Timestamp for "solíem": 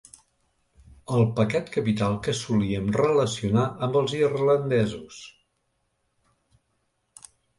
2.37-2.87